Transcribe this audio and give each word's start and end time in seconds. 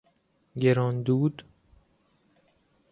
گران 0.55 1.01
دود 1.03 1.45